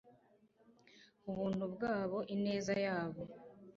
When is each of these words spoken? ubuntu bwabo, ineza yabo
ubuntu 1.29 1.63
bwabo, 1.73 2.17
ineza 2.35 2.73
yabo 2.85 3.21